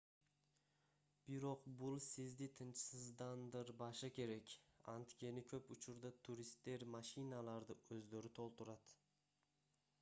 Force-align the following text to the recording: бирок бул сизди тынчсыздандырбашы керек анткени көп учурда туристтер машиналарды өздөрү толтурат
бирок 1.33 1.67
бул 1.81 1.99
сизди 2.05 2.47
тынчсыздандырбашы 2.61 4.09
керек 4.21 4.55
анткени 4.95 5.43
көп 5.53 5.69
учурда 5.77 6.11
туристтер 6.29 6.87
машиналарды 6.97 7.79
өздөрү 7.99 8.33
толтурат 8.43 8.95